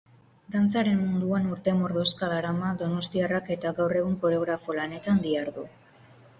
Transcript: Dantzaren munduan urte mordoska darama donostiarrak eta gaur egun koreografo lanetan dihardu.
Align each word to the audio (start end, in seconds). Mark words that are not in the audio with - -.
Dantzaren 0.53 0.95
munduan 1.09 1.45
urte 1.55 1.75
mordoska 1.81 2.31
darama 2.33 2.73
donostiarrak 2.81 3.53
eta 3.59 3.77
gaur 3.83 3.95
egun 4.03 4.19
koreografo 4.27 4.79
lanetan 4.83 5.25
dihardu. 5.31 5.71